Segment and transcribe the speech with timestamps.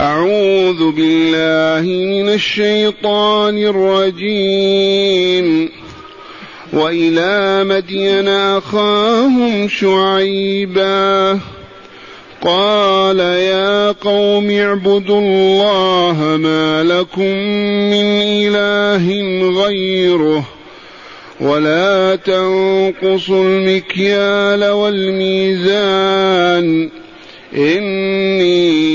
[0.00, 5.68] أعوذ بالله من الشيطان الرجيم.
[6.72, 11.38] وإلى مدين أخاهم شعيبا.
[12.42, 17.34] قال يا قوم اعبدوا الله ما لكم
[17.90, 19.10] من إله
[19.64, 20.44] غيره.
[21.40, 26.20] ولا تنقصوا المكيال والميزان.
[27.56, 28.90] إني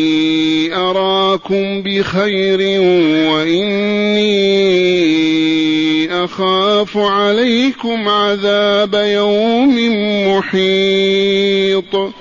[0.75, 2.59] أراكم بخير
[3.31, 4.35] وإني
[6.23, 9.77] أخاف عليكم عذاب يوم
[10.27, 12.13] محيط.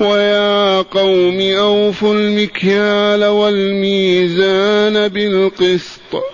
[0.00, 6.33] ويا قوم أوفوا المكيال والميزان بالقسط.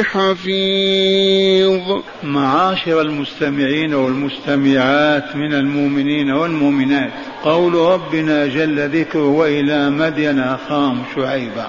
[0.00, 7.10] بحفيظ معاشر المستمعين والمستمعات من المؤمنين والمؤمنات
[7.42, 11.66] قول ربنا جل ذكره وإلى مدين أخاهم شعيبا.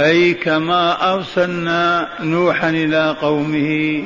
[0.00, 4.02] أي كما أرسلنا نوحا إلى قومه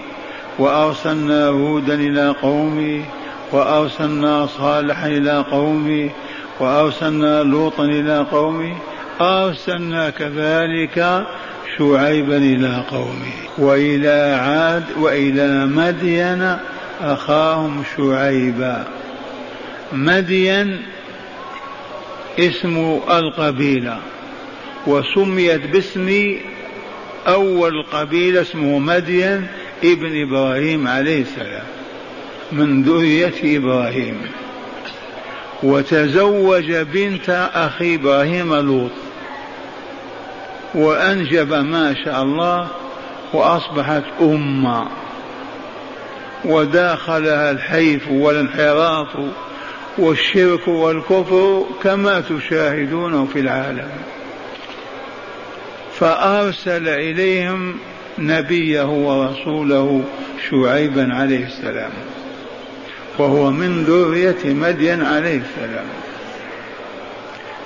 [0.59, 3.05] وأرسلنا هودا إلى قومه
[3.53, 6.11] وأرسلنا صالحا إلى قومه
[6.61, 8.75] وأرسلنا لوطا إلى قومه
[9.21, 11.27] أرسلنا كذلك
[11.79, 13.33] شعيبا إلى قومه.
[13.59, 16.57] وإلى عاد وإلى مدين
[17.01, 18.85] أخاهم شعيبا.
[19.93, 20.83] مدين
[22.39, 23.99] اسم القبيلة.
[24.87, 26.37] وسميت باسم
[27.27, 29.47] أول قبيلة اسمه مدين
[29.85, 31.65] ابن إبراهيم عليه السلام.
[32.53, 34.21] من ذرية إبراهيم.
[35.63, 38.91] وتزوج بنت أخي إبراهيم لوط.
[40.75, 42.69] وأنجب ما شاء الله
[43.33, 44.87] وأصبحت أمة.
[46.45, 49.09] وداخلها الحيف والانحراف
[49.99, 53.89] والشرك والكفر كما تشاهدونه في العالم.
[55.99, 57.77] فأرسل إليهم
[58.19, 60.05] نبيه ورسوله
[60.51, 61.91] شعيبا عليه السلام
[63.19, 65.85] وهو من ذرية مدين عليه السلام.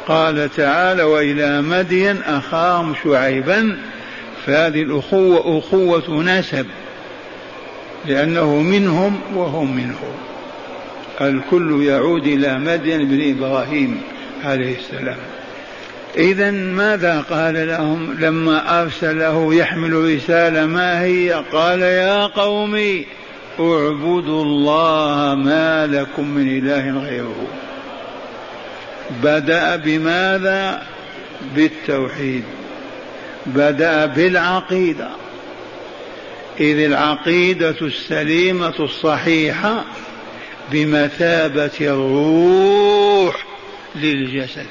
[0.06, 3.78] قال تعالى وإلى مدين أخاهم شعيبا
[4.46, 6.66] فهذه الأخوة أخوة نسب
[8.06, 9.98] لأنه منهم وهم منه
[11.20, 14.00] الكل يعود إلى مدين بن إبراهيم
[14.44, 15.18] عليه السلام.
[16.16, 22.74] إذا ماذا قال لهم؟ لما أرسله يحمل رسالة ما هي؟ قال يا قوم
[23.60, 27.46] اعبدوا الله ما لكم من إله غيره.
[29.22, 30.82] بدأ بماذا؟
[31.54, 32.44] بالتوحيد.
[33.46, 35.08] بدأ بالعقيدة.
[36.60, 39.84] إذ العقيدة السليمة الصحيحة
[40.72, 43.46] بمثابة الروح
[43.96, 44.66] للجسد.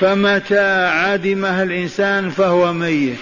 [0.00, 3.16] فمتى عدمها الإنسان فهو ميت.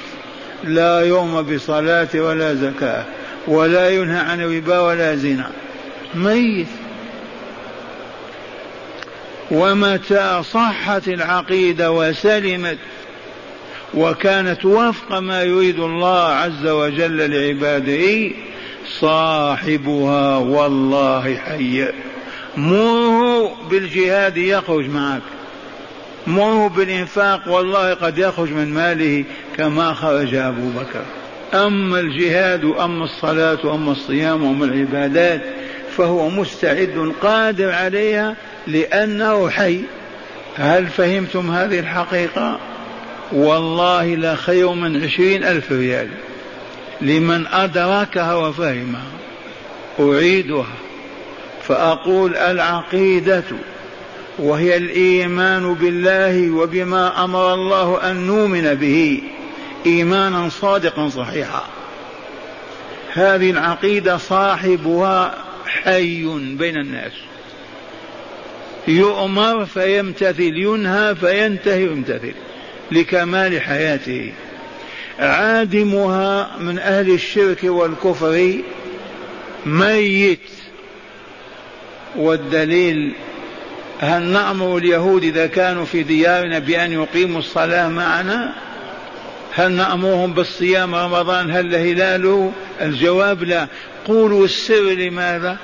[0.64, 3.04] لا يوم بصلاة ولا زكاة
[3.46, 5.50] ولا ينهى عن ربا ولا زنا.
[6.14, 6.66] ميت.
[9.50, 12.78] ومتى صحت العقيدة وسلمت
[13.94, 18.30] وكانت وفق ما يريد الله عز وجل لعباده
[19.00, 21.88] صاحبها والله حي.
[22.56, 25.22] مره بالجهاد يخرج معك.
[26.26, 29.24] مره بالإنفاق والله قد يخرج من ماله
[29.56, 31.02] كما خرج أبو بكر.
[31.54, 35.40] أما الجهاد أما الصلاة أما الصيام أما العبادات
[35.96, 39.80] فهو مستعد قادر عليها لأنه حي.
[40.56, 42.58] هل فهمتم هذه الحقيقة؟
[43.32, 46.08] والله لخير من عشرين ألف ريال.
[47.00, 49.06] لمن أدركها وفهمها
[50.00, 50.66] أعيدها.
[51.68, 53.44] فأقول العقيدة
[54.38, 59.22] وهي الإيمان بالله وبما أمر الله أن نؤمن به
[59.86, 61.64] إيمانا صادقا صحيحا.
[63.12, 65.34] هذه العقيدة صاحبها
[65.66, 67.12] حي بين الناس.
[68.88, 72.34] يؤمر فيمتثل ينهى فينتهي ويمتثل
[72.92, 74.32] لكمال حياته.
[75.18, 78.52] عادمها من أهل الشرك والكفر
[79.66, 80.40] ميت.
[82.16, 83.12] والدليل
[84.00, 88.54] هل نأمر اليهود إذا كانوا في ديارنا بأن يقيموا الصلاة معنا؟
[89.52, 93.66] هل نأمرهم بالصيام رمضان؟ هل هلاله الجواب لا.
[94.06, 95.56] قولوا السر لماذا؟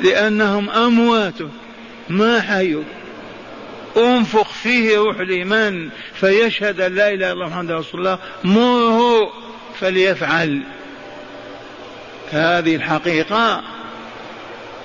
[0.00, 1.34] لأنهم أموات.
[2.08, 2.84] ما حيوا
[3.96, 8.18] انفخ فيه روح الإيمان فيشهد أن لا إله إلا الله محمد رسول الله.
[8.44, 9.32] مره
[9.80, 10.62] فليفعل.
[12.32, 13.62] هذه الحقيقة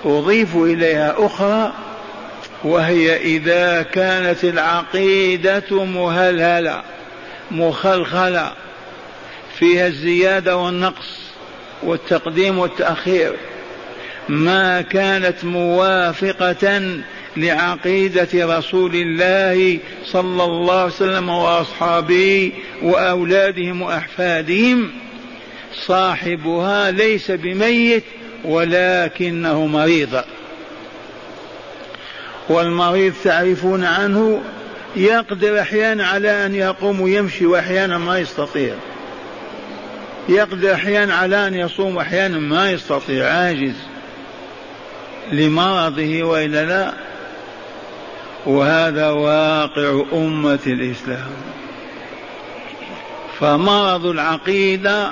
[0.06, 1.74] أضيف إليها أخرى
[2.64, 6.84] وهي إذا كانت العقيدة مهلهلة
[7.52, 8.52] مخلخلة
[9.60, 11.20] فيها الزيادة والنقص
[11.84, 13.34] والتقديم والتأخير.
[14.30, 16.82] ما كانت موافقة
[17.38, 24.92] لعقيدة رسول الله صلى الله عليه وسلم وأصحابه وأولادهم وأحفادهم.
[25.76, 28.04] صاحبها ليس بميت
[28.44, 30.24] ولكنه مريض.
[32.50, 34.42] والمريض تعرفون عنه
[34.96, 38.74] يقدر أحيانا على أن يقوم ويمشي وأحيانا ما يستطيع.
[40.30, 43.93] يقدر أحيانا على أن يصوم وأحيانا ما يستطيع عاجز.
[45.32, 46.94] لمرضه وإلا لا؟
[48.46, 51.32] وهذا واقع أمة الإسلام.
[53.40, 55.12] فمرض العقيدة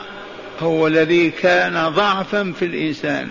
[0.59, 3.29] هو الذي كان ضعفا في الإنسان.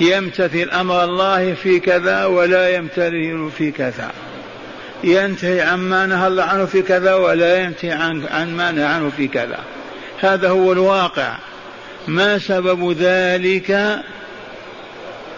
[0.00, 4.10] يمتثل أمر الله في كذا ولا يمتثل في كذا.
[5.04, 9.28] ينتهي عما نهى الله عنه في كذا ولا ينتهي عن, عن ما نهى عنه في
[9.28, 9.58] كذا.
[10.20, 11.36] هذا هو الواقع.
[12.08, 14.00] ما سبب ذلك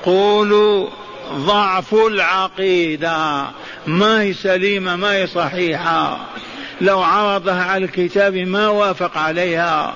[0.06, 0.88] قولوا
[1.32, 3.44] ضعف العقيدة
[3.86, 6.18] ما هي سليمة ما هي صحيحة.
[6.80, 9.94] لو عرضها على الكتاب ما وافق عليها.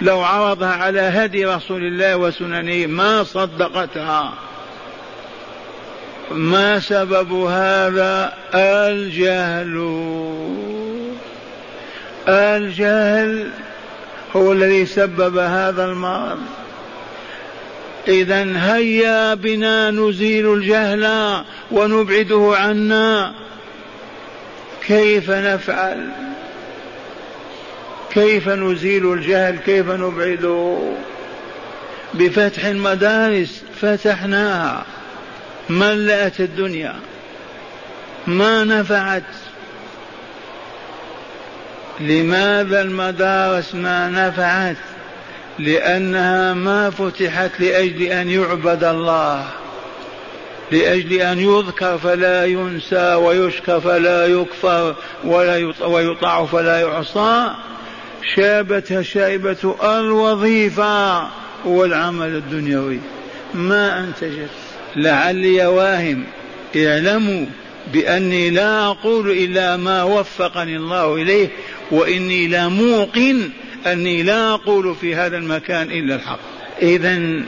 [0.00, 4.32] لو عرضها على هدي رسول الله وسننه ما صدقتها.
[6.30, 9.76] ما سبب هذا؟ الجهل.
[12.28, 13.50] الجهل
[14.36, 16.61] هو الذي سبب هذا المرض.
[18.08, 23.34] إذا هيا بنا نزيل الجهل ونبعده عنا.
[24.86, 26.08] كيف نفعل؟
[28.10, 30.78] كيف نزيل الجهل؟ كيف نبعده؟
[32.14, 34.84] بفتح المدارس فتحناها.
[35.70, 36.94] ملأت الدنيا؟
[38.26, 39.22] ما نفعت؟
[42.00, 44.76] لماذا المدارس ما نفعت؟
[45.58, 49.46] لأنها ما فتحت لأجل أن يعبد الله.
[50.72, 54.94] لأجل أن يذكر فلا ينسى ويشكر فلا يكفر
[55.24, 57.50] ولا ويطاع فلا يعصى.
[58.34, 61.28] شابتها شائبة الوظيفة
[61.64, 62.98] والعمل الدنيوي.
[63.54, 64.50] ما أنتجت
[64.96, 66.24] لعلي واهم
[66.76, 67.46] اعلموا
[67.92, 71.48] بأني لا أقول إلا ما وفقني الله إليه
[71.90, 73.50] وإني لا موقن
[73.86, 76.38] أني لا أقول في هذا المكان إلا الحق.
[76.82, 77.42] إذا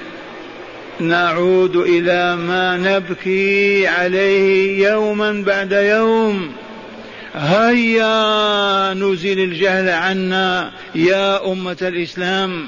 [1.00, 6.52] نعود إلى ما نبكي عليه يوما بعد يوم.
[7.34, 12.66] هيا نزل الجهل عنا يا أمة الإسلام.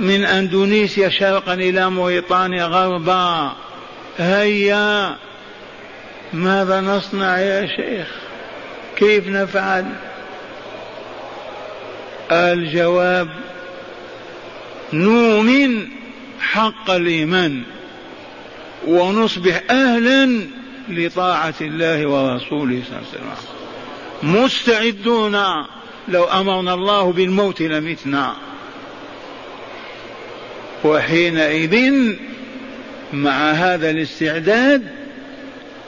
[0.00, 3.52] من أندونيسيا شرقا إلى موريطانيا غربا.
[4.18, 5.16] هيا
[6.32, 8.08] ماذا نصنع يا شيخ؟
[8.96, 9.84] كيف نفعل؟
[12.30, 13.28] الجواب
[14.92, 15.88] نؤمن
[16.40, 17.62] حق الإيمان
[18.86, 20.40] ونصبح أهلا
[20.88, 24.44] لطاعة الله ورسوله صلى الله عليه وسلم.
[24.44, 25.42] مستعدون
[26.08, 28.34] لو أمرنا الله بالموت لمتنا.
[30.84, 31.92] وحينئذ
[33.12, 34.82] مع هذا الاستعداد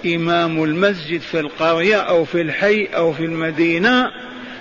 [0.06, 4.10] إمام المسجد في القرية أو في الحي أو في المدينة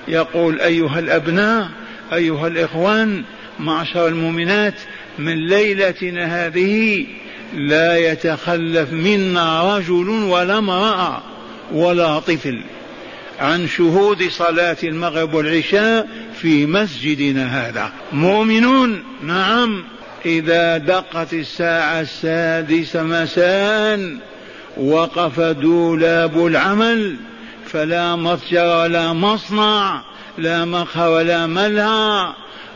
[0.08, 1.70] يقول أيها الأبناء
[2.14, 3.24] أيها الإخوان
[3.60, 4.74] معشر المؤمنات
[5.20, 7.06] من ليلتنا هذه
[7.54, 11.24] لا يتخلف منا رجل ولا امرأة
[11.72, 12.62] ولا طفل
[13.40, 16.08] عن شهود صلاة المغرب والعشاء
[16.42, 17.92] في مسجدنا هذا.
[18.12, 19.84] مؤمنون؟ نعم.
[20.26, 24.18] إذا دقت الساعة السادسة مساء
[24.78, 27.16] وقف دولاب العمل
[27.74, 30.02] فلا متجر ولا مصنع
[30.38, 32.34] لا مقهى ولا ملهى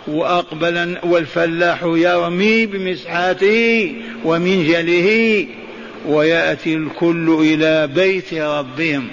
[0.08, 5.48] وأقبل والفلاح يرمي بمسحاته ومنجله
[6.06, 9.08] ويأتي الكل إلى بيت ربهم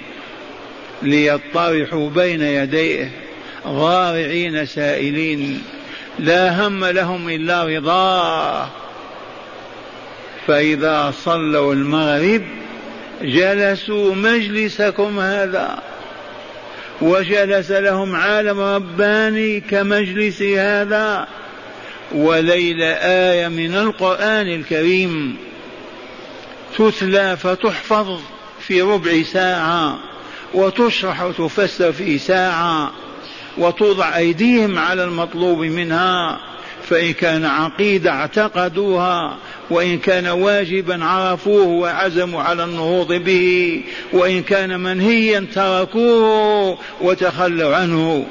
[1.01, 3.11] ليطرحوا بين يديه.
[3.67, 5.61] ضارعين سائلين
[6.19, 8.67] لا هم لهم إلا رضاه
[10.47, 12.41] فإذا صلوا المغرب
[13.21, 15.79] جلسوا مجلسكم هذا.
[17.01, 21.27] وجلس لهم عالم رباني كمجلس هذا.
[22.11, 25.37] وليلة آية من القرآن الكريم.
[26.77, 28.19] تتلى فتحفظ
[28.59, 29.99] في ربع ساعة.
[30.53, 32.91] وتشرح وتفسر في ساعة.
[33.57, 36.39] وتوضع أيديهم على المطلوب منها.
[36.89, 39.37] فإن كان عقيدة اعتقدوها.
[39.69, 43.81] وإن كان واجبا عرفوه وعزموا على النهوض به
[44.13, 48.25] وإن كان منهيا تركوه وتخلوا عنه.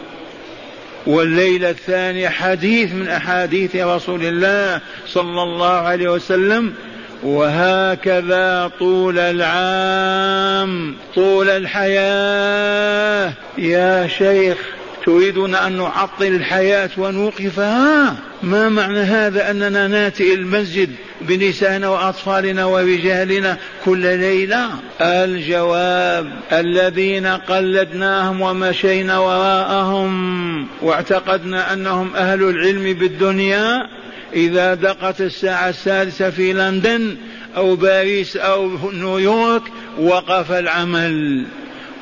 [1.06, 6.74] والليلة الثانية حديث من أحاديث رسول الله صلى الله عليه وسلم
[7.22, 13.32] وهكذا طول العام طول الحياة.
[13.58, 14.73] يا شيخ
[15.06, 24.18] تريدون أن نعطل الحياة ونوقفها؟ ما معنى هذا أننا ناتي المسجد بنسائنا وأطفالنا ورجالنا كل
[24.18, 24.68] ليلة؟
[25.00, 33.86] الجواب الذين قلدناهم ومشينا وراءهم واعتقدنا أنهم أهل العلم بالدنيا
[34.34, 37.16] إذا دقت الساعة السادسة في لندن
[37.56, 39.62] أو باريس أو نيويورك
[39.98, 41.46] وقف العمل.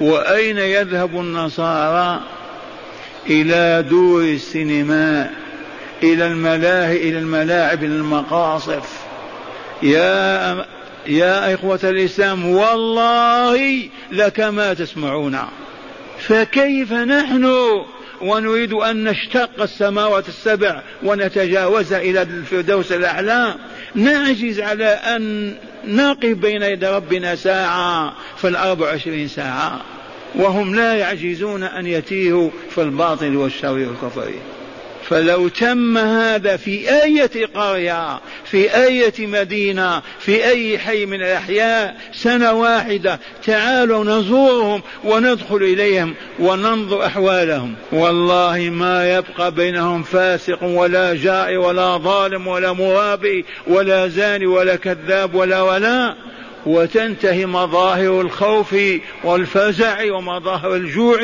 [0.01, 2.21] وأين يذهب النصارى؟
[3.27, 5.31] إلى دور السينما
[6.03, 9.03] إلى الملاهي إلى الملاعب إلى المقاصف.
[9.83, 10.67] يا
[11.07, 15.39] يا إخوة الإسلام والله لكما تسمعون.
[16.19, 17.51] فكيف نحن
[18.21, 23.55] ونريد أن نشتق السماوات السبع ونتجاوز إلى الفردوس الأعلى؟
[23.95, 29.81] نعجز على أن نقف بين يدي ربنا ساعة في الأربع وعشرين ساعة.
[30.35, 34.33] وهم لا يعجزون أن يتيهوا في الباطل والشر والكفر
[35.09, 42.53] فلو تم هذا في أية قرية في أية مدينة في أي حي من الأحياء سنة
[42.53, 47.75] واحدة تعالوا نزورهم وندخل إليهم وننظر أحوالهم.
[47.93, 55.35] والله ما يبقى بينهم فاسق ولا جائع ولا ظالم ولا مرابي ولا زاني ولا كذاب
[55.35, 56.15] ولا ولا.
[56.67, 58.77] وتنتهي مظاهر الخوف
[59.25, 61.21] والفزع ومظاهر الجوع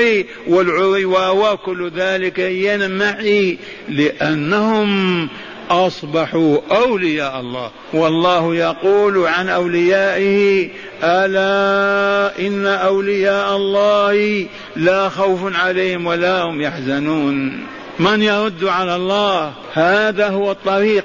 [0.47, 5.29] والعري وكل ذلك ينمحي لأنهم
[5.71, 7.71] أصبحوا أولياء الله.
[7.93, 10.69] والله يقول عن أوليائه
[11.03, 17.67] ألا إن أولياء الله لا خوف عليهم ولا هم يحزنون.
[17.99, 21.05] من يرد على الله؟ هذا هو الطريق.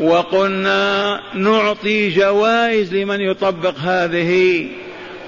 [0.00, 4.66] وقلنا نعطي جوائز لمن يطبق هذه.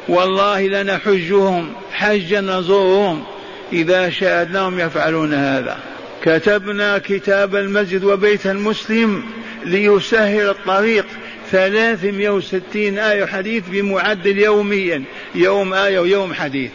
[0.09, 3.25] والله لنحجهم حجا نزورهم.
[3.73, 5.79] إذا شاهدناهم يفعلون هذا.
[6.23, 9.23] كتبنا كتاب المسجد وبيت المسلم
[9.65, 11.07] ليسهل الطريق.
[11.51, 15.03] ثلاثمائة وستين آية حديث بمعدل يوميا.
[15.35, 16.71] يوم آية ويوم حديث.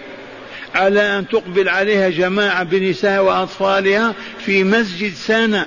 [0.76, 4.14] على أن تقبل عليها جماعة بنساء وأطفالها
[4.46, 5.66] في مسجد سنة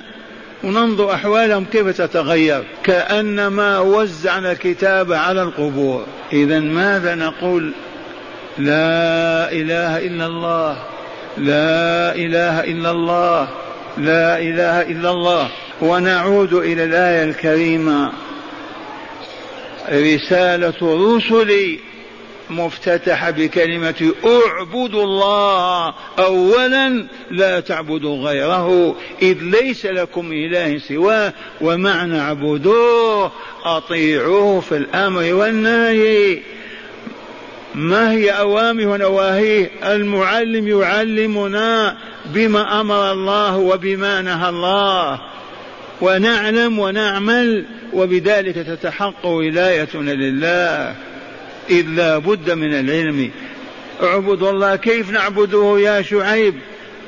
[0.63, 2.63] وننظر أحوالهم كيف تتغير.
[2.83, 6.05] كأنما وزعنا الكتاب على القبور.
[6.33, 7.71] إذا ماذا نقول؟
[8.57, 10.77] لا إله إلا الله.
[11.37, 13.49] لا إله إلا الله.
[13.97, 15.47] لا إله إلا الله.
[15.81, 18.11] ونعود إلى الآية الكريمة.
[19.91, 21.79] رسالة رسلي
[22.49, 33.31] مفتتحة بكلمة اعبدوا الله أولا لا تعبدوا غيره إذ ليس لكم إله سواه ومعنى اعبدوه
[33.63, 36.39] أطيعوه في الأمر والنهي.
[37.75, 45.19] ما هي أوامر ونواهيه؟ المعلم يعلمنا بما أمر الله وبما نهى الله.
[46.01, 50.95] ونعلم ونعمل وبذلك تتحقق ولايتنا لله.
[51.69, 53.31] إذ لا بد من العلم.
[54.03, 56.53] اعبدوا الله كيف نعبده يا شعيب؟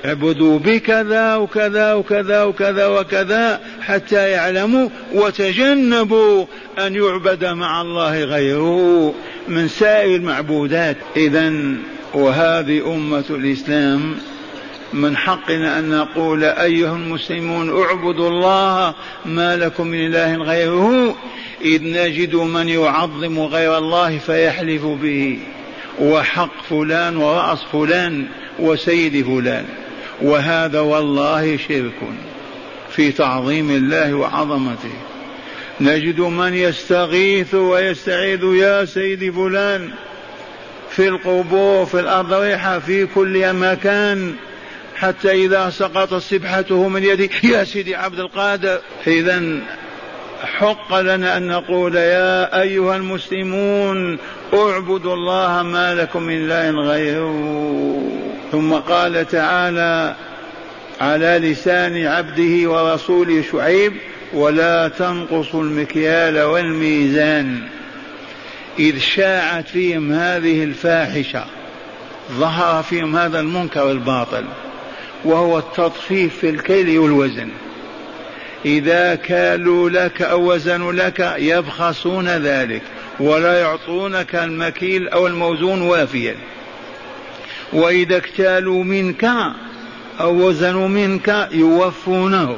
[0.05, 6.45] اعبدوا بكذا وكذا وكذا وكذا وكذا حتى يعلموا وتجنبوا
[6.77, 9.13] أن يعبد مع الله غيره
[9.47, 10.97] من سائر المعبودات.
[11.17, 11.53] إذا
[12.13, 14.15] وهذه أمة الإسلام
[14.93, 18.93] من حقنا أن نقول أيها المسلمون اعبدوا الله
[19.25, 21.15] ما لكم من إله غيره
[21.61, 25.39] إذ نجد من يعظم غير الله فيحلف به
[25.99, 28.27] وحق فلان ورأس فلان
[28.59, 29.65] وسيد فلان
[30.21, 31.99] وهذا والله شرك
[32.91, 34.93] في تعظيم الله وعظمته.
[35.81, 39.89] نجد من يستغيث ويستعيذ يا سيدي فلان
[40.89, 44.35] في القبور في الأضرحة في كل مكان
[44.99, 47.31] حتى إذا سقط سبحته من يدي.
[47.43, 48.79] يا سيدي عبد القادر.
[49.07, 49.59] إذا
[50.43, 54.17] حق لنا أن نقول يا أيها المسلمون
[54.53, 58.03] اعبدوا الله ما لكم من إله غيره.
[58.51, 60.15] ثم قال تعالى
[61.01, 63.93] على لسان عبده ورسوله شعيب
[64.33, 67.59] ولا تنقصوا المكيال والميزان.
[68.79, 71.45] إذ شاعت فيهم هذه الفاحشة
[72.31, 74.45] ظهر فيهم هذا المنكر الباطل.
[75.23, 77.49] وهو التطفيف في الكيل والوزن.
[78.65, 82.81] إذا كالوا لك أو وزنوا لك يبخسون ذلك
[83.19, 86.35] ولا يعطونك المكيل أو الموزون وافيا.
[87.73, 89.31] وإذا اكتالوا منك
[90.19, 92.57] أو وزنوا منك يوفونه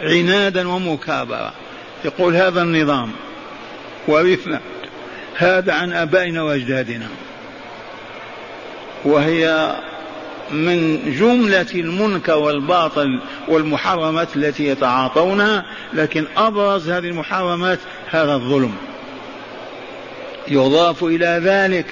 [0.00, 1.52] عنادا ومكابرة.
[2.04, 3.10] يقول هذا النظام.
[4.08, 4.60] ورثنا
[5.36, 7.08] هذا عن آبائنا وأجدادنا.
[9.04, 9.74] وهي
[10.50, 17.78] من جملة المنكر والباطل والمحرمات التي يتعاطونها لكن أبرز هذه المحرمات
[18.10, 18.74] هذا الظلم.
[20.48, 21.86] يضاف إلى ذلك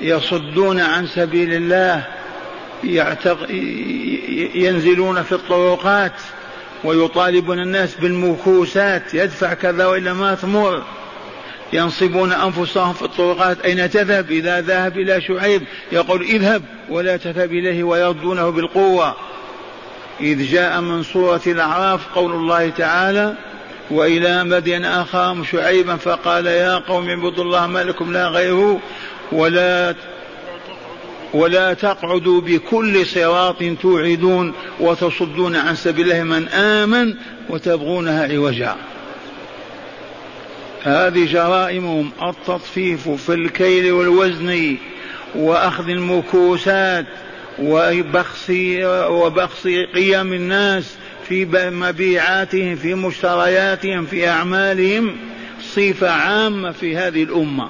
[0.00, 2.04] يصدون عن سبيل الله
[2.84, 3.38] يعتق...
[4.54, 6.12] ينزلون في الطرقات
[6.84, 10.82] ويطالبون الناس بالمكوسات يدفع كذا وإلا ما تمر.
[11.72, 13.60] ينصبون أنفسهم في الطرقات.
[13.60, 19.14] أين تذهب؟ إذا ذهب إلى شعيب يقول اذهب ولا تذهب إليه ويردونه بالقوة.
[20.20, 23.34] إذ جاء من سورة الأعراف قول الله تعالى
[23.90, 28.80] وإلى مدين أخاهم شعيبا فقال يا قوم اعبدوا الله ما لكم لا غيره
[29.32, 29.94] ولا
[31.32, 37.14] ولا تقعدوا بكل صراط توعدون وتصدون عن سبيل الله من آمن
[37.48, 38.76] وتبغونها عوجا.
[40.88, 44.76] هذه جرائمهم التطفيف في الكيل والوزن
[45.34, 47.06] وأخذ المكوسات
[47.58, 48.50] وبخس
[49.10, 50.96] وبخس قيم الناس
[51.28, 55.16] في مبيعاتهم في مشترياتهم في أعمالهم
[55.62, 57.68] صفة عامة في هذه الأمة.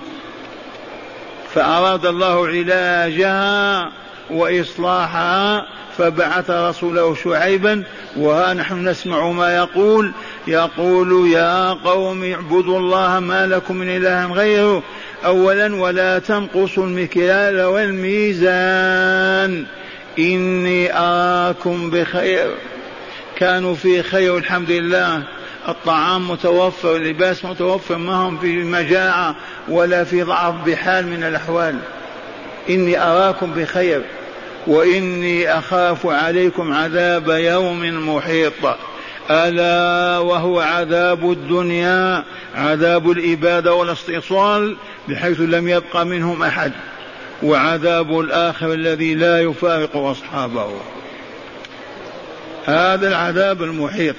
[1.54, 3.92] فأراد الله علاجها
[4.30, 5.66] وإصلاحها
[5.98, 7.82] فبعث رسوله شعيبا
[8.16, 10.12] وها نحن نسمع ما يقول.
[10.46, 14.82] يقول يا قوم اعبدوا الله ما لكم من إله غيره
[15.24, 18.86] أولا ولا تنقصوا المكيال والميزان.
[20.18, 22.54] إني أراكم بخير.
[23.36, 25.22] كانوا في خير الحمد لله.
[25.68, 29.34] الطعام متوفر اللباس متوفر ما هم في مجاعة
[29.68, 31.78] ولا في ضعف بحال من الأحوال.
[32.70, 34.02] إني أراكم بخير.
[34.66, 38.76] وإني أخاف عليكم عذاب يوم محيط.
[39.30, 44.76] ألا وهو عذاب الدنيا عذاب الإبادة والاستئصال
[45.08, 46.72] بحيث لم يبق منهم أحد.
[47.42, 50.70] وعذاب الآخر الذي لا يفارق أصحابه.
[52.66, 54.16] هذا العذاب المحيط.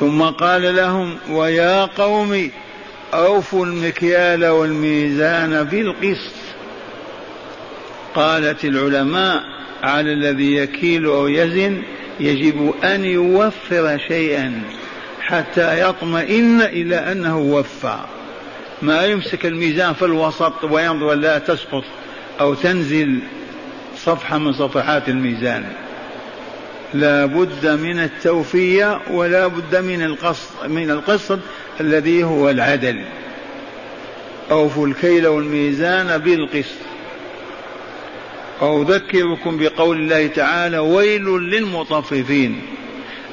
[0.00, 2.50] ثم قال لهم ويا قوم
[3.14, 6.43] أوفوا المكيال والميزان بالقسط
[8.14, 9.42] قالت العلماء
[9.82, 11.82] على الذي يكيل أو يزن
[12.20, 14.62] يجب أن يوفر شيئا
[15.20, 17.98] حتى يطمئن إلى أنه وفى.
[18.82, 21.84] ما يمسك الميزان في الوسط وينظر لا تسقط
[22.40, 23.18] أو تنزل
[23.96, 25.64] صفحة من صفحات الميزان.
[26.94, 31.40] لا بد من التوفية ولا بد من القصد من القصد
[31.80, 33.00] الذي هو العدل.
[34.50, 36.93] أوفوا الكيل والميزان بالقسط.
[38.62, 42.62] أذكركم بقول الله تعالى ويل للمطففين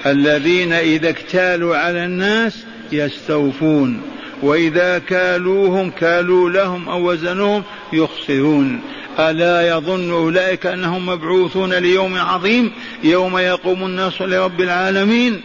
[0.06, 4.02] الذين إذا اكتالوا على الناس يستوفون
[4.42, 8.82] وإذا كالوهم كالوا لهم أو وزنوهم يخسرون.
[9.20, 12.72] ألا يظن أولئك أنهم مبعوثون ليوم عظيم
[13.04, 15.42] يوم يقوم الناس لرب العالمين؟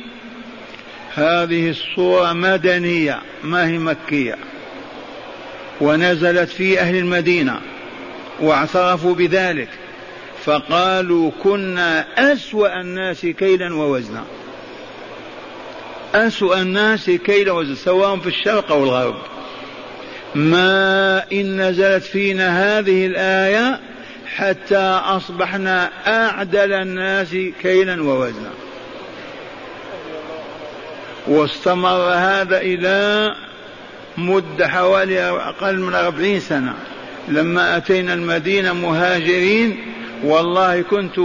[1.14, 4.36] هذه الصورة مدنية ما هي مكية.
[5.80, 7.60] ونزلت في أهل المدينة.
[8.40, 9.68] واعترفوا بذلك
[10.44, 14.24] فقالوا كنا أسوأ الناس كيلا ووزنا.
[16.14, 19.16] أسوأ الناس كيلا ووزنا سواء في الشرق أو الغرب.
[20.34, 23.80] ما إن نزلت فينا هذه الآية
[24.36, 28.50] حتى أصبحنا أعدل الناس كيلا ووزنا.
[31.26, 33.34] واستمر هذا إلى
[34.18, 36.74] مدة حوالي أقل من أربعين سنة.
[37.28, 39.78] لما أتينا المدينة مهاجرين
[40.24, 41.20] والله كنت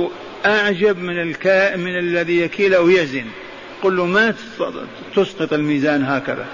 [0.45, 3.25] أعجب من الكائن من الذي يكيل أو يزن.
[3.83, 4.33] قل له ما
[5.15, 6.45] تسقط الميزان هكذا؟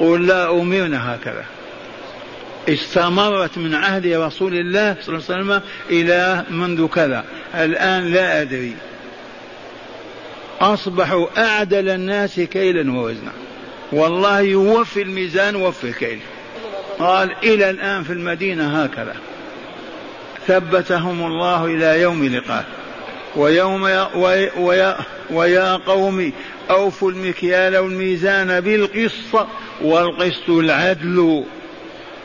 [0.00, 1.44] قل لا أمرنا هكذا.
[2.68, 7.24] استمرت من عهد رسول الله صلى الله عليه وسلم إلى منذ كذا.
[7.54, 8.76] الآن لا أدري.
[10.60, 13.32] أصبحوا أعدل الناس كيلا ووزنا.
[13.92, 16.18] والله يوفي الميزان وفي الكيل.
[16.98, 19.16] قال إلى الآن في المدينة هكذا.
[20.46, 22.64] ثبتهم الله إلى يوم لقاه
[23.36, 23.82] ويوم
[24.56, 24.96] ويا,
[25.30, 26.32] ويا قوم
[26.70, 29.46] أوفوا المكيال والميزان بالقسط
[29.82, 31.44] والقسط العدل.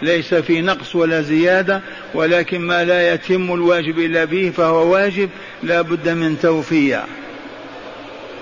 [0.02, 1.82] ليس في نقص ولا زيادة
[2.14, 5.30] ولكن ما لا يتم الواجب إلا به فهو واجب
[5.64, 7.06] لا بد من توفية.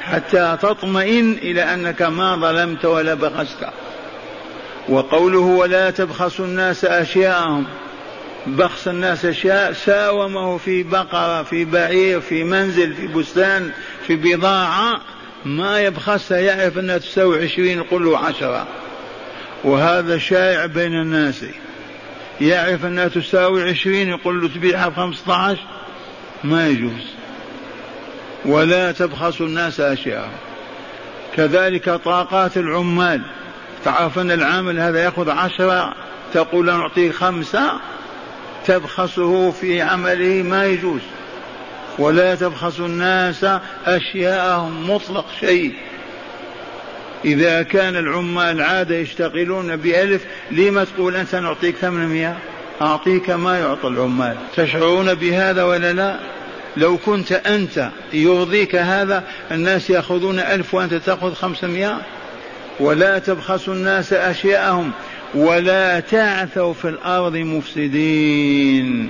[0.02, 3.66] حتى تطمئن إلى أنك ما ظلمت ولا بخست
[4.90, 7.66] وقوله ولا تبخسوا الناس أشياءهم.
[8.48, 13.72] بخس الناس أشياء ساومه في بقرة في بعير في منزل في بستان
[14.08, 15.02] في بضاعة.
[15.46, 18.68] ما يبخسها يعرف أنها تساوي عشرين يقول له عشرة.
[19.64, 21.46] وهذا شائع بين الناس.
[22.42, 25.68] يعرف أنها تساوي عشرين يقول له تبيعها بخمسة عشر.
[26.44, 27.06] ما يجوز.
[28.46, 30.38] ولا تبخسوا الناس أشياءهم.
[31.36, 33.22] كذلك طاقات العمال.
[33.86, 35.96] تعرف أن العامل هذا يأخذ عشرة
[36.34, 37.72] تقول نعطيه خمسة
[38.68, 41.02] تبخسه في عمله ما يجوز.
[42.00, 43.46] ولا تبخسوا الناس
[43.86, 45.74] أشياءهم مطلق شيء.
[47.26, 52.38] إذا كان العمال عادة يشتغلون بألف لما تقول أنت نعطيك ثمانمائة
[52.82, 54.38] أعطيك ما يعطى العمال.
[54.56, 56.20] تشعرون بهذا ولا لا؟
[56.78, 62.02] لو كنت أنت يرضيك هذا الناس يأخذون ألف وأنت تأخذ خمسمائة
[62.80, 64.92] ولا تبخسوا الناس أشياءهم
[65.36, 69.10] ولا تعثوا في الأرض مفسدين.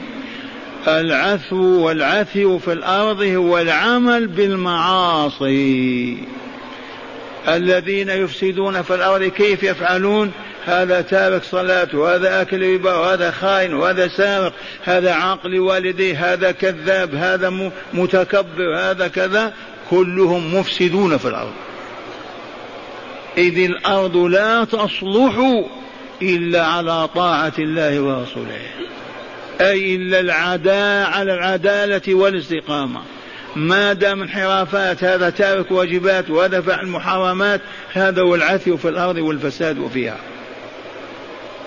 [0.87, 6.17] العثو والعثو في الأرض هو العمل بالمعاصي.
[7.47, 10.31] الذين يفسدون في الأرض كيف يفعلون؟
[10.65, 14.53] هذا تارك صلاته وهذا أكل ربا وهذا خائن وهذا سارق
[14.83, 19.53] هذا عاقل والديه هذا كذاب هذا متكبر هذا كذا.
[19.89, 21.53] كلهم مفسدون في الأرض.
[23.39, 25.63] إذ الأرض لا تصلح
[26.21, 28.61] إلا على طاعة الله ورسوله.
[29.61, 33.01] أي إلا العداء على العدالة والاستقامة.
[33.55, 37.61] ما دام انحرافات هذا تارك واجبات وهذا فعل محرمات
[37.93, 40.17] هذا هو العثي في الأرض والفساد فيها.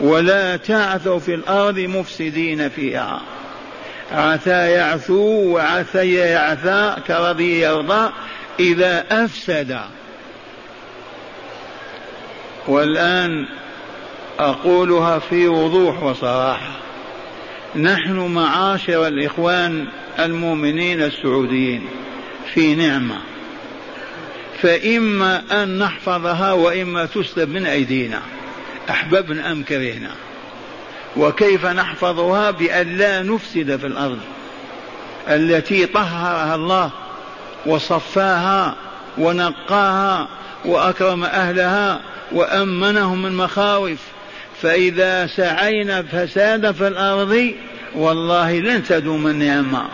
[0.01, 3.21] ولا تعثوا في الأرض مفسدين فيها.
[4.13, 8.13] عثى يعثو وعثي يعثى كرضي يرضى
[8.61, 9.79] إذا أفسد
[12.69, 13.47] والآن
[14.39, 16.73] أقولها في وضوح وصراحة.
[17.77, 19.87] نحن معاشر الإخوان
[20.19, 21.89] المؤمنين السعوديين
[22.55, 23.17] في نعمة.
[24.63, 28.23] فإما أن نحفظها وإما تسلب من أيدينا.
[28.91, 30.11] أحببنا أم كرهنا.
[31.17, 34.19] وكيف نحفظها بأن لا نفسد في الأرض؟
[35.29, 36.91] التي طهرها الله
[37.67, 38.75] وصفاها
[39.19, 40.29] ونقاها
[40.65, 42.01] وأكرم أهلها
[42.33, 43.99] وأمنهم من مخاوف.
[44.63, 47.53] فإذا سعينا فساد في الأرض
[47.95, 49.89] والله لن تدوم النعمة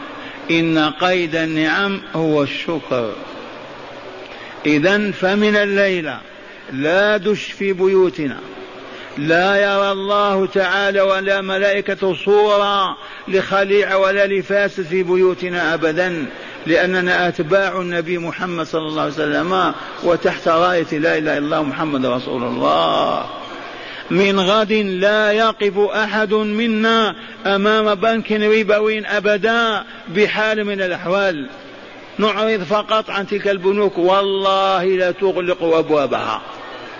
[0.50, 3.12] إن قيد النعم هو الشكر.
[4.66, 6.18] إذا فمن الليلة
[6.72, 8.38] لا دش في بيوتنا.
[9.18, 12.96] لا يرى الله تعالى ولا ملائكة صورة
[13.28, 16.26] لخليع ولا لفاسد في بيوتنا أبدا.
[16.68, 22.06] لأننا أتباع النبي محمد صلى الله عليه وسلم وتحت راية لا إله إلا الله محمد
[22.06, 23.26] رسول الله.
[24.10, 27.14] من غد لا يقف أحد منا
[27.46, 31.48] أمام بنك ربوي أبدا بحال من الأحوال.
[32.18, 33.98] نعرض فقط عن تلك البنوك.
[33.98, 36.42] والله لا تغلق أبوابها.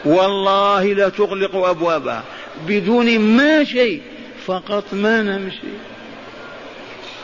[0.05, 2.23] والله لا تغلق أبوابها.
[2.67, 4.03] بدون ما شيء.
[4.47, 5.69] فقط ما نمشي.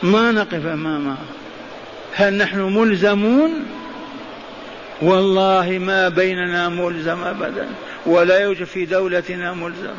[0.03, 1.17] ما نقف أمامها.
[2.15, 3.51] هل نحن ملزمون؟
[5.01, 7.67] والله ما بيننا ملزم أبدا
[8.05, 9.95] ولا يوجد في دولتنا ملزم.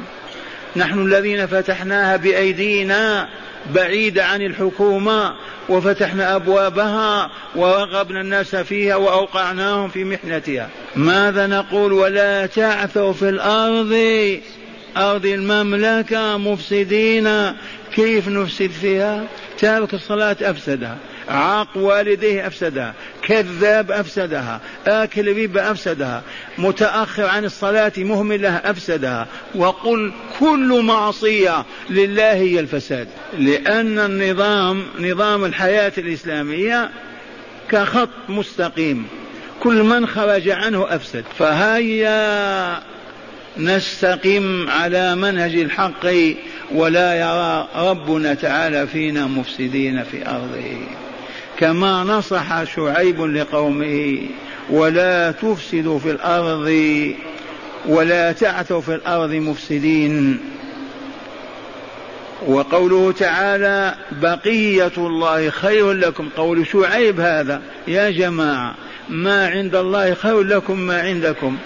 [0.76, 3.29] نحن الذين فتحناها بأيدينا
[3.74, 5.35] بعيدة عن الحكومة
[5.68, 10.68] وفتحنا أبوابها ورغبنا الناس فيها وأوقعناهم في محنتها.
[10.96, 13.96] ماذا نقول؟ ولا تعثوا في الأرض.
[14.96, 17.52] أرض المملكة مفسدين.
[17.94, 19.24] كيف نفسد فيها؟
[19.59, 20.96] تارك الصلاة أفسدها.
[21.28, 26.22] عاق والديه أفسدها كذاب أفسدها آكل ربا أفسدها
[26.58, 33.08] متأخر عن الصلاة مهمل لها أفسدها وقل كل معصية لله هي الفساد.
[33.38, 36.90] لأن النظام نظام الحياة الإسلامية
[37.70, 39.06] كخط مستقيم
[39.62, 41.24] كل من خرج عنه أفسد.
[41.38, 42.82] فهيا
[43.58, 46.06] نستقم على منهج الحق
[46.74, 51.05] ولا يرى ربنا تعالى فينا مفسدين في أرضه.
[51.58, 54.18] كما نصح شعيب لقومه
[54.70, 56.68] ولا تفسدوا في الأرض
[57.86, 60.40] ولا تعثوا في الأرض مفسدين.
[62.46, 66.28] وقوله تعالى بقية الله خير لكم.
[66.36, 68.74] قول شعيب هذا يا جماعة
[69.08, 71.56] ما عند الله خير لكم ما عندكم.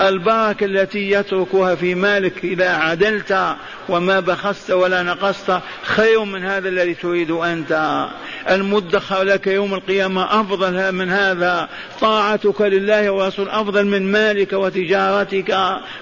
[0.00, 3.56] البركة التي يتركها في مالك إذا عدلت
[3.88, 8.06] وما بخست ولا نقصت خير من هذا الذي تريد أنت.
[8.50, 11.68] المدخر لك يوم القيامة أفضل من هذا.
[12.00, 15.56] طاعتك لله ورسول أفضل من مالك وتجارتك.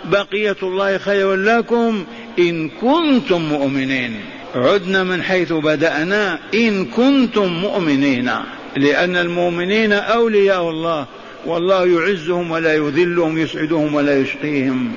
[0.05, 2.05] بقية الله خير لكم
[2.39, 4.21] إن كنتم مؤمنين.
[4.55, 8.31] عدنا من حيث بدأنا إن كنتم مؤمنين.
[8.77, 11.07] لأن المؤمنين أولياء الله.
[11.49, 14.93] والله يعزهم ولا يذلهم يسعدهم ولا يشقيهم.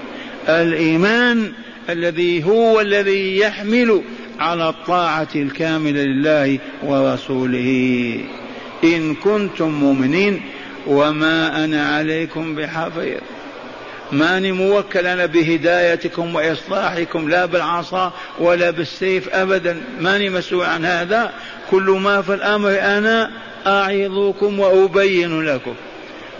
[0.50, 1.52] الإيمان
[1.90, 4.02] الذي هو الذي يحمل
[4.40, 8.20] على الطاعة الكاملة لله ورسوله.
[8.84, 10.42] إن كنتم مؤمنين
[10.88, 13.20] وما أنا عليكم بحفيظ
[14.12, 19.82] ماني موكل أنا بهدايتكم وإصلاحكم لا بالعصا ولا بالسيف أبدا.
[20.02, 21.32] ماني مسؤول عن هذا.
[21.72, 23.32] كل ما في الأمر أنا
[23.68, 25.74] أعظكم وأبين لكم.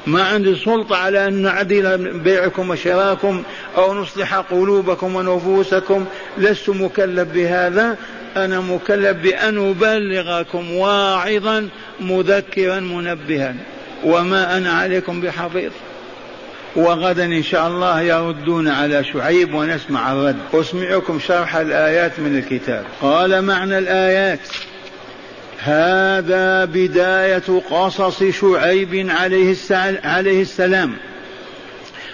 [0.08, 3.44] ما عندي سلطة على أن نعدل بيعكم وشراكم
[3.78, 6.06] أو نصلح قلوبكم ونفوسكم
[6.38, 7.98] لست مكلف بهذا.
[8.36, 13.56] أنا مكلف بأن أبلغكم واعظا مذكرا منبها.
[14.04, 15.72] وما أنا عليكم بحفيظ.
[16.76, 20.38] وغدا إن شاء الله يردون على شعيب ونسمع الرد.
[20.54, 22.86] أسمعكم شرح الآيات من الكتاب.
[23.02, 24.40] قال معنى الآيات.
[25.64, 29.10] هذا بداية قصص شعيب
[30.04, 30.94] عليه السلام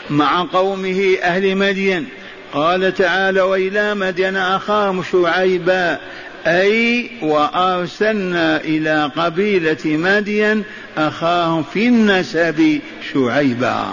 [0.09, 2.07] مع قومه أهل مدين.
[2.53, 5.99] قال تعالى وإلى مدين أخاهم شعيبا.
[6.47, 10.63] أي وأرسلنا إلى قبيلة مدين
[10.97, 12.79] أخاهم في النسب
[13.13, 13.85] شعيبا.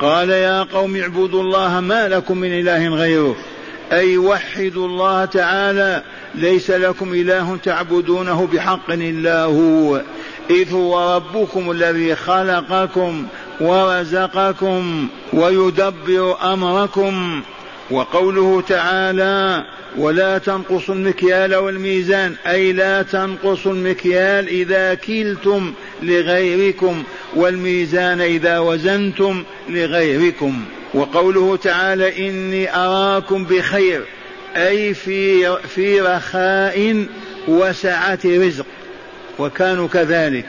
[0.00, 3.36] قال يا قوم اعبدوا الله ما لكم من إله غيره.
[3.92, 6.02] أي وحدوا الله تعالى
[6.34, 10.02] ليس لكم إله تعبدونه بحق إلا هو.
[10.50, 13.26] إذ هو ربكم الذي خلقكم
[13.60, 17.42] ورزقكم ويدبر أمركم.
[17.90, 19.64] وقوله تعالى
[19.96, 22.34] ولا تنقصوا المكيال والميزان.
[22.46, 27.02] أي لا تنقصوا المكيال إذا كلتم لغيركم
[27.36, 30.64] والميزان إذا وزنتم لغيركم.
[30.94, 34.02] وقوله تعالى إني أراكم بخير
[34.56, 37.06] أي في في رخاء
[37.48, 38.66] وسعة رزق
[39.38, 40.46] وكانوا كذلك.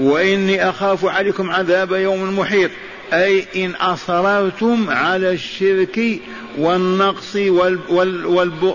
[0.00, 2.70] وإني أخاف عليكم عذاب يوم محيط
[3.12, 6.00] أي إن أصررتم على الشرك
[6.58, 7.36] والنقص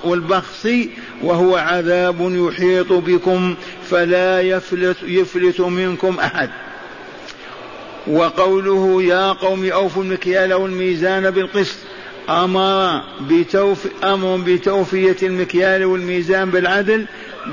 [0.03, 0.69] والبخس
[1.21, 3.55] وهو عذاب يحيط بكم
[3.89, 6.49] فلا يفلت, يفلت منكم أحد.
[8.09, 11.77] وقوله يا قوم أوفوا المكيال والميزان بالقسط.
[12.29, 17.05] أمر بتوف أمر بتوفية المكيال والميزان بالعدل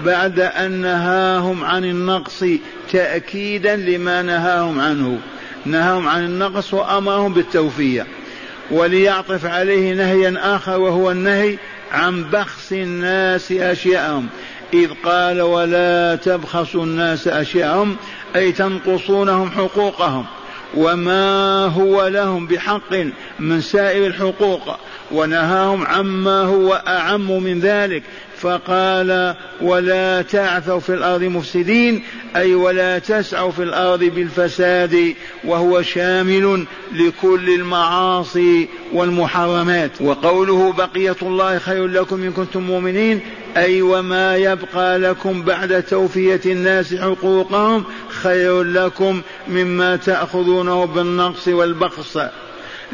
[0.05, 2.45] بعد أن نهاهم عن النقص
[2.93, 5.19] تأكيدا لما نهاهم عنه.
[5.67, 8.07] نهاهم عن النقص وأمرهم بالتوفية.
[8.71, 11.59] وليعطف عليه نهيا آخر وهو النهي
[11.93, 14.27] عن بخس الناس أشياءهم.
[14.75, 17.97] إذ قال ولا تبخسوا الناس أشياءهم
[18.37, 20.25] أي تنقصونهم حقوقهم.
[20.77, 22.95] وما هو لهم بحق
[23.39, 24.77] من سائر الحقوق
[25.13, 28.03] ونهاهم عما هو أعم من ذلك
[28.39, 32.03] فقال ولا تعثوا في الأرض مفسدين
[32.37, 39.91] أي ولا تسعوا في الأرض بالفساد وهو شامل لكل المعاصي والمحرمات.
[40.01, 43.21] وقوله بقية الله خير لكم إن كنتم مؤمنين
[43.57, 52.19] أي وما يبقى لكم بعد توفية الناس حقوقهم خير لكم مما تأخذونه بالنقص والبخس.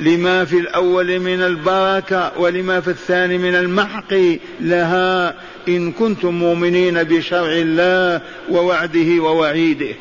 [0.00, 4.14] لما في الأول من البركة ولما في الثاني من المحق
[4.60, 5.34] لها
[5.68, 9.94] إن كنتم مؤمنين بشرع الله ووعده ووعيده.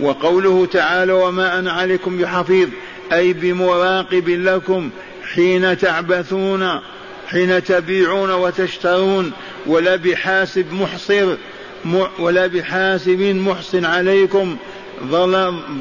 [0.00, 2.68] وقوله تعالى وما أنا عليكم بحفيظ
[3.12, 4.90] أي بمراقب لكم
[5.34, 6.80] حين تعبثون
[7.28, 9.32] حين تبيعون وتشترون
[9.66, 11.36] ولا بحاسب محصر
[12.18, 14.56] ولا بحاسب محسن عليكم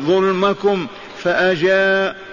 [0.05, 0.87] ظلمكم
[1.23, 2.26] فأجاء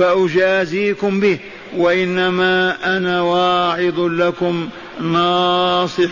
[0.00, 1.38] فأجازيكم به
[1.76, 4.68] وإنما أنا واعظ لكم
[5.00, 6.10] ناصح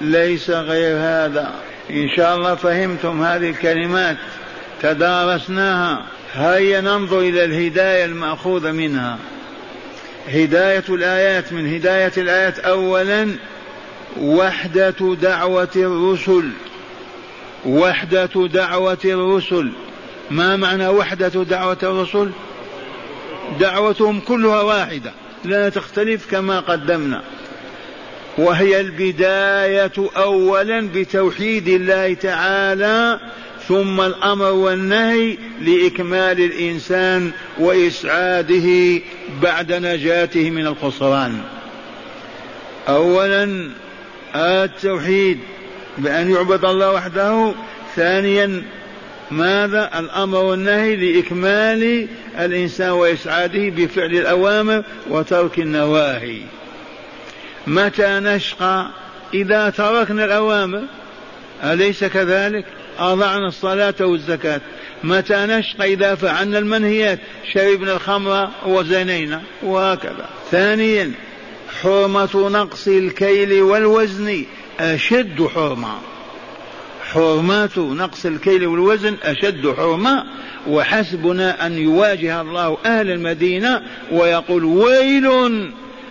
[0.00, 1.54] ليس غير هذا.
[1.90, 4.16] إن شاء الله فهمتم هذه الكلمات
[4.82, 6.02] تدارسناها.
[6.34, 9.18] هيا ننظر إلى الهداية المأخوذة منها.
[10.28, 13.28] هداية الآيات من هداية الآيات أولا
[14.20, 16.48] وحدة دعوة الرسل.
[17.66, 19.72] وحدة دعوة الرسل.
[20.30, 22.30] ما معنى وحدة دعوة الرسل؟
[23.60, 25.12] دعوتهم كلها واحدة
[25.44, 27.22] لا تختلف كما قدمنا.
[28.38, 33.20] وهي البداية أولا بتوحيد الله تعالى
[33.68, 39.00] ثم الأمر والنهي لإكمال الإنسان وإسعاده
[39.42, 41.40] بعد نجاته من الخسران.
[42.88, 43.70] أولا
[44.34, 45.38] التوحيد
[45.98, 47.52] بأن يعبد الله وحده
[47.96, 48.62] ثانيا
[49.30, 52.08] ماذا الأمر والنهي لإكمال
[52.38, 56.40] الإنسان وإسعاده بفعل الأوامر وترك النواهي؟
[57.66, 58.86] متى نشقى
[59.34, 60.82] إذا تركنا الأوامر؟
[61.64, 62.64] أليس كذلك؟
[62.98, 64.60] أضعنا الصلاة والزكاة.
[65.04, 67.18] متى نشقى إذا فعلنا المنهيات؟
[67.52, 70.28] شربنا الخمر وزنينا وهكذا.
[70.50, 71.12] ثانيا
[71.82, 74.44] حرمة نقص الكيل والوزن
[74.80, 75.98] أشد حرمة.
[77.16, 80.24] حرمات نقص الكيل والوزن أشد حرمة
[80.68, 85.30] وحسبنا أن يواجه الله أهل المدينة ويقول ويل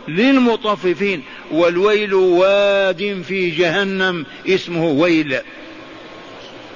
[0.08, 5.36] للمطففين والويل واد في جهنم اسمه ويل.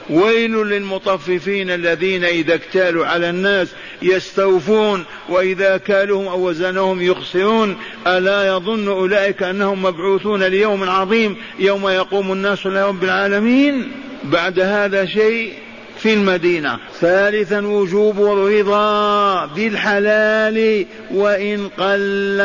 [0.10, 3.68] ويل للمطففين الذين إذا اكتالوا على الناس
[4.02, 7.78] يستوفون وإذا كالهم أو وزنهم يخسرون.
[8.08, 13.92] ألا يظن أولئك أنهم مبعوثون ليوم عظيم يوم يقوم الناس لرب العالمين؟
[14.24, 15.54] بعد هذا شيء
[15.98, 16.80] في المدينة.
[17.00, 22.40] ثالثا وجوب الرضا بالحلال وإن قل.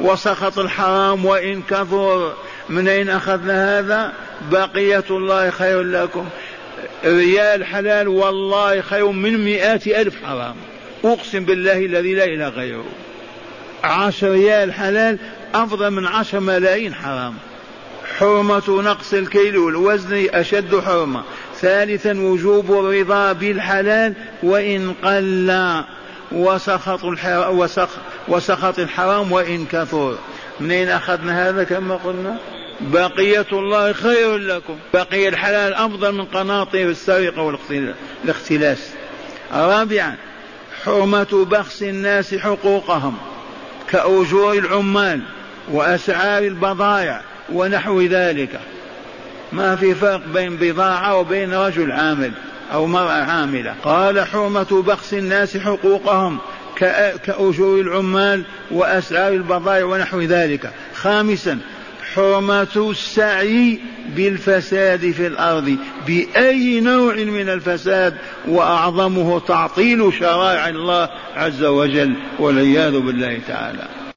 [0.00, 2.34] وسخط الحرام وإن كثر.
[2.68, 4.12] من أين أخذنا هذا؟
[4.50, 6.28] بقية الله خير لكم.
[7.04, 10.54] ريال حلال والله خير من مئات ألف حرام.
[11.04, 12.84] أقسم بالله الذي لا إله غيره.
[13.84, 15.18] عشر ريال حلال
[15.54, 17.34] أفضل من عشر ملايين حرام.
[18.18, 21.22] حرمة نقص الكيل والوزن أشد حرمة
[21.60, 25.84] ثالثا وجوب الرضا بالحلال وإن قل
[26.32, 27.68] وسخط الحرام
[28.28, 30.18] وسخط الحرام وإن كثر.
[30.60, 32.38] منين أخذنا هذا كما قلنا؟
[32.80, 34.76] بقية الله خير لكم.
[34.94, 38.90] بقي الحلال أفضل من قناطير السرقة والاختلاس
[39.52, 40.16] رابعا
[40.84, 43.16] حرمة بخس الناس حقوقهم
[43.90, 45.20] كأجور العمال
[45.72, 47.22] وأسعار البضائع.
[47.52, 48.60] ونحو ذلك.
[49.52, 52.32] ما في فرق بين بضاعة وبين رجل عامل
[52.72, 53.74] أو مرأة عاملة.
[53.82, 56.38] قال حرمة بخس الناس حقوقهم
[57.24, 60.70] كأجور العمال وأسعار البضائع ونحو ذلك.
[60.94, 61.58] خامسا
[62.14, 63.80] حرمة السعي
[64.16, 65.76] بالفساد في الأرض.
[66.06, 68.14] بأي نوع من الفساد
[68.48, 73.95] وأعظمه تعطيل شرائع الله عز وجل والعياذ بالله تعالى.